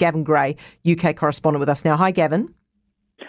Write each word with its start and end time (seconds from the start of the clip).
Gavin 0.00 0.24
Gray, 0.24 0.56
UK 0.90 1.14
correspondent, 1.14 1.60
with 1.60 1.68
us 1.68 1.84
now. 1.84 1.96
Hi, 1.96 2.10
Gavin. 2.10 2.54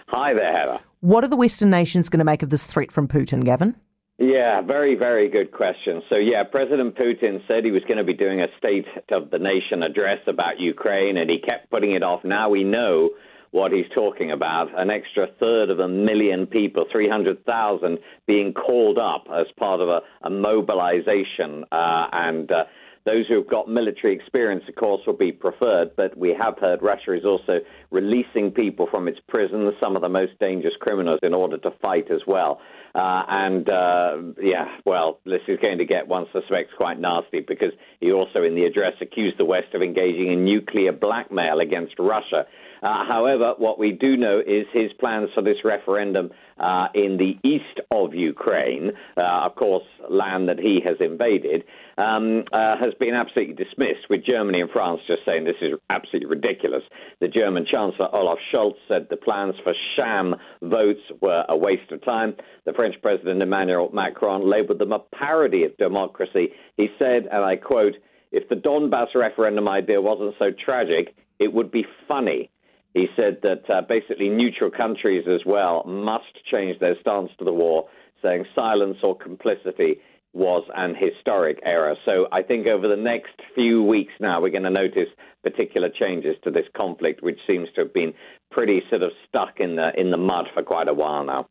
Hi 0.08 0.33
there, 0.33 0.52
Heather. 0.52 0.79
What 1.01 1.23
are 1.23 1.27
the 1.27 1.35
Western 1.35 1.69
nations 1.69 2.07
going 2.09 2.19
to 2.19 2.25
make 2.25 2.44
of 2.44 2.49
this 2.49 2.65
threat 2.65 2.91
from 2.91 3.07
Putin, 3.07 3.44
Gavin? 3.44 3.75
Yeah, 4.17 4.62
very, 4.62 4.96
very 4.96 5.29
good 5.29 5.52
question. 5.52 6.02
So, 6.10 6.15
yeah, 6.15 6.44
President 6.44 6.96
Putin 6.96 7.42
said 7.49 7.65
he 7.65 7.71
was 7.71 7.84
going 7.88 7.97
to 7.97 8.04
be 8.04 8.13
doing 8.13 8.39
a 8.39 8.47
State 8.57 8.86
of 9.12 9.31
the 9.31 9.39
Nation 9.39 9.84
address 9.84 10.20
about 10.28 10.60
Ukraine, 10.60 11.18
and 11.18 11.29
he 11.29 11.39
kept 11.39 11.70
putting 11.71 11.94
it 11.94 12.04
off. 12.04 12.23
Now 12.23 12.49
we 12.49 12.64
know 12.64 13.10
what 13.50 13.74
he's 13.74 13.90
talking 13.94 14.32
about 14.32 14.68
an 14.80 14.90
extra 14.90 15.28
third 15.42 15.70
of 15.70 15.80
a 15.80 15.88
million 15.88 16.48
people, 16.48 16.86
300,000, 16.90 18.00
being 18.26 18.54
called 18.54 18.98
up 18.98 19.26
as 19.34 19.46
part 19.60 19.82
of 19.82 19.90
a, 19.90 20.02
a 20.22 20.30
mobilization. 20.30 21.66
Uh, 21.70 22.08
and 22.14 22.50
uh, 22.50 22.64
those 23.05 23.25
who've 23.27 23.47
got 23.47 23.68
military 23.68 24.13
experience, 24.13 24.63
of 24.68 24.75
course, 24.75 25.01
will 25.07 25.18
be 25.18 25.31
preferred, 25.31 25.95
but 25.95 26.15
we 26.18 26.36
have 26.39 26.57
heard 26.59 26.81
Russia 26.81 27.13
is 27.13 27.25
also 27.25 27.59
releasing 27.89 28.51
people 28.51 28.87
from 28.89 29.07
its 29.07 29.19
prisons, 29.28 29.73
some 29.79 29.96
of 29.96 30.01
the 30.01 30.09
most 30.09 30.37
dangerous 30.39 30.75
criminals, 30.79 31.19
in 31.23 31.33
order 31.33 31.57
to 31.57 31.71
fight 31.82 32.11
as 32.11 32.21
well. 32.27 32.61
Uh, 32.93 33.23
and 33.27 33.69
uh, 33.69 34.17
yeah, 34.41 34.77
well, 34.85 35.19
this 35.25 35.41
is 35.47 35.57
going 35.61 35.77
to 35.77 35.85
get, 35.85 36.07
one 36.07 36.25
suspects, 36.33 36.73
quite 36.77 36.99
nasty 36.99 37.39
because 37.39 37.71
he 37.99 38.11
also, 38.11 38.43
in 38.43 38.55
the 38.55 38.65
address, 38.65 38.93
accused 39.01 39.37
the 39.37 39.45
West 39.45 39.73
of 39.73 39.81
engaging 39.81 40.31
in 40.31 40.43
nuclear 40.43 40.91
blackmail 40.91 41.59
against 41.59 41.95
Russia. 41.99 42.45
Uh, 42.83 43.05
however, 43.07 43.53
what 43.57 43.77
we 43.77 43.91
do 43.91 44.17
know 44.17 44.39
is 44.39 44.65
his 44.73 44.91
plans 44.99 45.29
for 45.35 45.43
this 45.43 45.57
referendum 45.63 46.31
uh, 46.57 46.87
in 46.95 47.17
the 47.17 47.37
east 47.47 47.79
of 47.91 48.15
Ukraine, 48.15 48.91
uh, 49.17 49.45
of 49.45 49.55
course, 49.55 49.83
land 50.09 50.49
that 50.49 50.59
he 50.59 50.81
has 50.83 50.95
invaded, 50.99 51.63
um, 51.97 52.43
uh, 52.51 52.77
has 52.77 52.93
been 52.99 53.13
absolutely 53.13 53.53
dismissed, 53.53 54.09
with 54.09 54.25
Germany 54.25 54.61
and 54.61 54.69
France 54.71 55.01
just 55.05 55.21
saying 55.27 55.43
this 55.43 55.61
is 55.61 55.73
absolutely 55.91 56.29
ridiculous. 56.29 56.83
The 57.19 57.27
German 57.27 57.67
Chancellor 57.71 58.13
Olaf 58.13 58.39
Scholz 58.51 58.75
said 58.87 59.07
the 59.09 59.17
plans 59.17 59.55
for 59.63 59.73
sham 59.95 60.35
votes 60.61 61.01
were 61.21 61.45
a 61.48 61.57
waste 61.57 61.91
of 61.91 62.03
time. 62.03 62.35
The 62.65 62.73
French 62.82 62.99
President 63.04 63.43
Emmanuel 63.43 63.91
Macron 63.93 64.50
labeled 64.50 64.80
them 64.80 64.92
a 64.92 64.98
parody 64.98 65.66
of 65.66 65.78
democracy. 65.78 66.50
He 66.78 66.88
said, 66.98 67.28
and 67.32 67.46
I 67.46 67.56
quote, 67.56 67.94
if 68.32 68.50
the 68.50 68.56
Donbass 68.56 69.14
referendum 69.14 69.70
idea 69.70 70.02
wasn't 70.02 70.34
so 70.42 70.50
tragic, 70.50 71.14
it 71.38 71.54
would 71.54 71.70
be 71.70 71.86
funny. 72.08 72.50
He 72.96 73.06
said 73.16 73.38
that 73.44 73.70
uh, 73.70 73.82
basically 73.88 74.30
neutral 74.30 74.72
countries 74.72 75.26
as 75.28 75.42
well 75.46 75.84
must 75.86 76.34
change 76.52 76.80
their 76.80 76.96
stance 77.02 77.30
to 77.38 77.46
the 77.46 77.54
war, 77.54 77.88
saying 78.23 78.46
silence 78.56 78.98
or 79.04 79.16
complicity 79.16 80.00
was 80.34 80.64
an 80.76 80.95
historic 80.98 81.60
error. 81.64 81.95
So 82.10 82.30
I 82.32 82.42
think 82.42 82.68
over 82.68 82.88
the 82.88 82.95
next 82.95 83.34
few 83.54 83.84
weeks 83.84 84.14
now, 84.20 84.42
we're 84.42 84.50
going 84.50 84.64
to 84.64 84.72
notice 84.72 85.10
particular 85.44 85.90
changes 85.90 86.36
to 86.45 86.50
this 86.50 86.66
conflict, 86.76 87.22
which 87.22 87.38
seems 87.48 87.68
to 87.76 87.82
have 87.82 87.94
been 87.94 88.16
pretty 88.50 88.82
sort 88.90 89.04
of 89.04 89.12
stuck 89.28 89.60
in 89.60 89.76
the 89.76 89.94
in 89.95 90.10
the 90.10 90.18
mud 90.18 90.48
for 90.56 90.64
quite 90.64 90.88
a 90.88 90.95
while 90.95 91.23
now. 91.23 91.48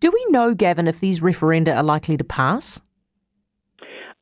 Do 0.00 0.10
we 0.10 0.26
know, 0.30 0.54
Gavin, 0.54 0.88
if 0.88 1.00
these 1.00 1.20
referenda 1.20 1.76
are 1.76 1.82
likely 1.82 2.16
to 2.16 2.24
pass? 2.24 2.80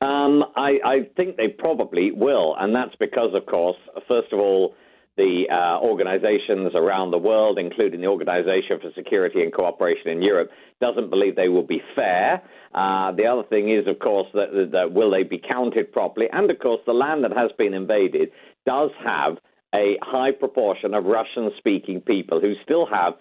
Um, 0.01 0.43
I, 0.55 0.79
I 0.83 1.09
think 1.15 1.37
they 1.37 1.47
probably 1.47 2.11
will, 2.11 2.55
and 2.59 2.75
that's 2.75 2.95
because, 2.99 3.33
of 3.33 3.45
course, 3.45 3.77
first 4.07 4.33
of 4.33 4.39
all, 4.39 4.75
the 5.17 5.45
uh, 5.49 5.79
organizations 5.79 6.73
around 6.75 7.11
the 7.11 7.17
world, 7.17 7.57
including 7.57 8.01
the 8.01 8.07
Organization 8.07 8.79
for 8.81 8.91
Security 8.95 9.41
and 9.41 9.53
Cooperation 9.53 10.09
in 10.09 10.21
Europe, 10.21 10.49
doesn't 10.81 11.09
believe 11.09 11.37
they 11.37 11.47
will 11.47 11.65
be 11.65 11.81
fair. 11.95 12.43
Uh, 12.73 13.13
the 13.13 13.25
other 13.25 13.43
thing 13.43 13.69
is, 13.69 13.87
of 13.87 13.99
course, 13.99 14.27
that, 14.33 14.51
that, 14.51 14.71
that 14.73 14.91
will 14.91 15.09
they 15.09 15.23
be 15.23 15.37
counted 15.37 15.93
properly? 15.93 16.27
And 16.31 16.51
of 16.51 16.59
course, 16.59 16.81
the 16.85 16.93
land 16.93 17.23
that 17.23 17.31
has 17.31 17.51
been 17.57 17.73
invaded 17.73 18.31
does 18.65 18.91
have 19.05 19.37
a 19.73 19.97
high 20.01 20.31
proportion 20.31 20.93
of 20.93 21.05
Russian-speaking 21.05 22.01
people 22.01 22.41
who 22.41 22.53
still 22.63 22.85
have 22.85 23.13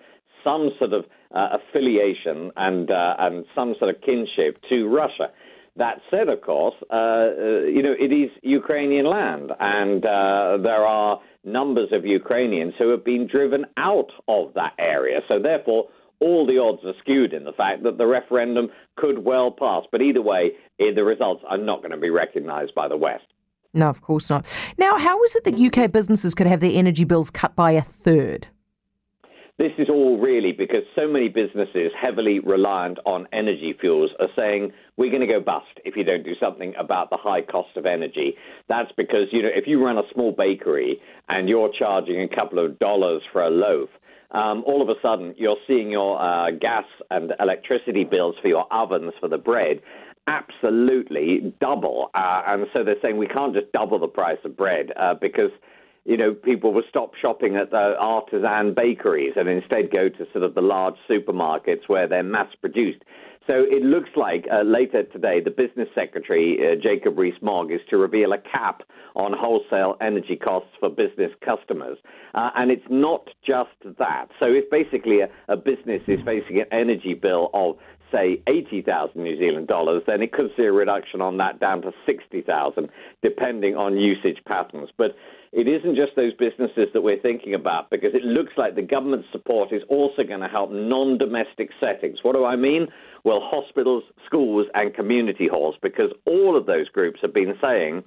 some 0.44 0.70
sort 0.78 0.92
of 0.92 1.06
uh, 1.34 1.56
affiliation 1.58 2.52
and 2.56 2.90
uh, 2.90 3.16
and 3.18 3.44
some 3.54 3.74
sort 3.78 3.94
of 3.94 4.00
kinship 4.02 4.58
to 4.68 4.86
Russia. 4.88 5.30
That 5.76 6.00
said, 6.08 6.28
of 6.28 6.40
course, 6.42 6.74
uh, 6.90 6.94
uh, 6.94 7.28
you 7.66 7.82
know 7.82 7.94
it 7.98 8.12
is 8.12 8.30
Ukrainian 8.42 9.06
land, 9.06 9.50
and 9.58 10.04
uh, 10.06 10.58
there 10.62 10.86
are 10.86 11.20
numbers 11.44 11.88
of 11.92 12.06
Ukrainians 12.06 12.74
who 12.78 12.90
have 12.90 13.04
been 13.04 13.26
driven 13.26 13.66
out 13.76 14.10
of 14.28 14.54
that 14.54 14.72
area. 14.78 15.20
So, 15.28 15.38
therefore, 15.38 15.88
all 16.20 16.46
the 16.46 16.58
odds 16.58 16.84
are 16.84 16.94
skewed 17.00 17.32
in 17.32 17.44
the 17.44 17.52
fact 17.52 17.82
that 17.82 17.98
the 17.98 18.06
referendum 18.06 18.68
could 18.96 19.18
well 19.24 19.50
pass. 19.50 19.84
But 19.90 20.00
either 20.00 20.22
way, 20.22 20.52
eh, 20.80 20.92
the 20.94 21.04
results 21.04 21.42
are 21.48 21.58
not 21.58 21.80
going 21.80 21.90
to 21.90 21.98
be 21.98 22.10
recognised 22.10 22.74
by 22.74 22.88
the 22.88 22.96
West. 22.96 23.24
No, 23.74 23.88
of 23.88 24.00
course 24.00 24.30
not. 24.30 24.46
Now, 24.78 24.98
how 24.98 25.22
is 25.24 25.36
it 25.36 25.44
that 25.44 25.58
UK 25.58 25.90
businesses 25.90 26.34
could 26.34 26.46
have 26.46 26.60
their 26.60 26.72
energy 26.72 27.04
bills 27.04 27.30
cut 27.30 27.56
by 27.56 27.72
a 27.72 27.82
third? 27.82 28.48
This 29.56 29.70
is 29.78 29.88
all 29.88 30.18
really 30.18 30.50
because 30.50 30.82
so 30.98 31.06
many 31.06 31.28
businesses 31.28 31.92
heavily 32.00 32.40
reliant 32.40 32.98
on 33.06 33.28
energy 33.32 33.72
fuels 33.80 34.10
are 34.18 34.28
saying 34.36 34.72
we're 34.96 35.12
going 35.12 35.26
to 35.26 35.32
go 35.32 35.38
bust 35.38 35.78
if 35.84 35.94
you 35.94 36.02
don't 36.02 36.24
do 36.24 36.34
something 36.40 36.74
about 36.76 37.10
the 37.10 37.16
high 37.16 37.42
cost 37.42 37.76
of 37.76 37.86
energy. 37.86 38.34
That's 38.68 38.90
because 38.96 39.28
you 39.30 39.42
know 39.42 39.50
if 39.54 39.68
you 39.68 39.84
run 39.84 39.96
a 39.96 40.02
small 40.12 40.32
bakery 40.32 41.00
and 41.28 41.48
you're 41.48 41.70
charging 41.78 42.20
a 42.20 42.28
couple 42.28 42.58
of 42.58 42.80
dollars 42.80 43.22
for 43.32 43.42
a 43.42 43.50
loaf, 43.50 43.90
um, 44.32 44.64
all 44.66 44.82
of 44.82 44.88
a 44.88 45.00
sudden 45.00 45.36
you're 45.38 45.58
seeing 45.68 45.88
your 45.88 46.20
uh, 46.20 46.50
gas 46.50 46.86
and 47.12 47.32
electricity 47.38 48.02
bills 48.02 48.34
for 48.42 48.48
your 48.48 48.66
ovens 48.72 49.12
for 49.20 49.28
the 49.28 49.38
bread 49.38 49.80
absolutely 50.26 51.52
double. 51.60 52.10
Uh, 52.14 52.42
and 52.46 52.66
so 52.74 52.82
they're 52.82 52.96
saying 53.04 53.18
we 53.18 53.26
can't 53.26 53.54
just 53.54 53.70
double 53.72 53.98
the 53.98 54.08
price 54.08 54.38
of 54.44 54.56
bread 54.56 54.90
uh, 54.96 55.14
because 55.20 55.50
you 56.04 56.16
know, 56.16 56.34
people 56.34 56.72
will 56.72 56.82
stop 56.88 57.14
shopping 57.20 57.56
at 57.56 57.70
the 57.70 57.96
artisan 57.98 58.74
bakeries 58.74 59.32
and 59.36 59.48
instead 59.48 59.90
go 59.90 60.08
to 60.08 60.26
sort 60.32 60.44
of 60.44 60.54
the 60.54 60.60
large 60.60 60.96
supermarkets 61.08 61.88
where 61.88 62.06
they're 62.06 62.22
mass 62.22 62.54
produced. 62.60 63.02
So 63.46 63.64
it 63.70 63.82
looks 63.82 64.10
like 64.16 64.46
uh, 64.50 64.62
later 64.62 65.02
today, 65.02 65.40
the 65.40 65.50
business 65.50 65.88
secretary, 65.94 66.58
uh, 66.60 66.76
Jacob 66.82 67.18
Rees 67.18 67.34
Mogg, 67.42 67.70
is 67.70 67.80
to 67.90 67.98
reveal 67.98 68.32
a 68.32 68.38
cap 68.38 68.82
on 69.16 69.34
wholesale 69.34 69.96
energy 70.00 70.36
costs 70.36 70.70
for 70.80 70.88
business 70.88 71.30
customers. 71.44 71.98
Uh, 72.34 72.50
and 72.56 72.70
it's 72.70 72.86
not 72.88 73.28
just 73.46 73.98
that. 73.98 74.28
So 74.40 74.46
if 74.46 74.70
basically 74.70 75.20
a, 75.20 75.28
a 75.48 75.56
business 75.56 76.02
is 76.06 76.20
facing 76.24 76.60
an 76.60 76.66
energy 76.72 77.12
bill 77.12 77.50
of 77.52 77.76
say 78.14 78.40
80,000 78.46 79.22
New 79.22 79.38
Zealand 79.38 79.66
dollars, 79.66 80.02
then 80.06 80.22
it 80.22 80.32
could 80.32 80.50
see 80.56 80.64
a 80.64 80.72
reduction 80.72 81.20
on 81.20 81.36
that 81.38 81.60
down 81.60 81.82
to 81.82 81.92
60,000, 82.06 82.88
depending 83.22 83.76
on 83.76 83.96
usage 83.96 84.38
patterns. 84.46 84.90
But 84.96 85.16
it 85.52 85.68
isn't 85.68 85.94
just 85.94 86.16
those 86.16 86.34
businesses 86.34 86.88
that 86.92 87.02
we're 87.02 87.20
thinking 87.20 87.54
about 87.54 87.90
because 87.90 88.14
it 88.14 88.24
looks 88.24 88.52
like 88.56 88.74
the 88.74 88.82
government 88.82 89.24
support 89.30 89.72
is 89.72 89.82
also 89.88 90.22
going 90.22 90.40
to 90.40 90.48
help 90.48 90.70
non 90.70 91.18
domestic 91.18 91.70
settings. 91.82 92.18
What 92.22 92.34
do 92.34 92.44
I 92.44 92.56
mean? 92.56 92.88
Well, 93.22 93.40
hospitals, 93.40 94.04
schools, 94.26 94.66
and 94.74 94.92
community 94.94 95.48
halls, 95.50 95.76
because 95.80 96.10
all 96.26 96.56
of 96.56 96.66
those 96.66 96.88
groups 96.88 97.20
have 97.22 97.32
been 97.32 97.54
saying, 97.62 98.04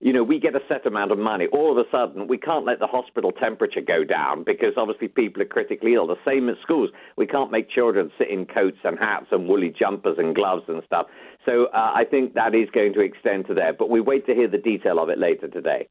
you 0.00 0.12
know, 0.12 0.22
we 0.22 0.38
get 0.38 0.54
a 0.54 0.60
set 0.68 0.86
amount 0.86 1.12
of 1.12 1.18
money. 1.18 1.46
All 1.52 1.72
of 1.72 1.78
a 1.78 1.88
sudden, 1.96 2.26
we 2.28 2.38
can't 2.38 2.64
let 2.64 2.78
the 2.78 2.86
hospital 2.86 3.32
temperature 3.32 3.80
go 3.80 4.04
down 4.04 4.44
because 4.44 4.74
obviously 4.76 5.08
people 5.08 5.42
are 5.42 5.46
critically 5.46 5.94
ill. 5.94 6.06
The 6.06 6.16
same 6.28 6.48
at 6.48 6.56
schools. 6.62 6.90
We 7.16 7.26
can't 7.26 7.50
make 7.50 7.70
children 7.70 8.10
sit 8.18 8.30
in 8.30 8.46
coats 8.46 8.78
and 8.84 8.98
hats 8.98 9.26
and 9.30 9.48
woolly 9.48 9.74
jumpers 9.78 10.16
and 10.18 10.34
gloves 10.34 10.64
and 10.68 10.82
stuff. 10.86 11.06
So 11.46 11.66
uh, 11.66 11.92
I 11.94 12.04
think 12.04 12.34
that 12.34 12.54
is 12.54 12.68
going 12.70 12.92
to 12.94 13.00
extend 13.00 13.46
to 13.46 13.54
there. 13.54 13.72
But 13.72 13.90
we 13.90 14.00
wait 14.00 14.26
to 14.26 14.34
hear 14.34 14.48
the 14.48 14.58
detail 14.58 14.98
of 14.98 15.08
it 15.08 15.18
later 15.18 15.48
today. 15.48 15.88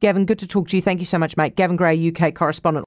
Gavin, 0.00 0.24
good 0.24 0.38
to 0.38 0.48
talk 0.48 0.68
to 0.68 0.76
you. 0.76 0.82
Thank 0.82 0.98
you 1.00 1.04
so 1.04 1.18
much, 1.18 1.36
mate. 1.36 1.56
Gavin 1.56 1.76
Gray, 1.76 2.10
UK 2.10 2.34
correspondent. 2.34 2.78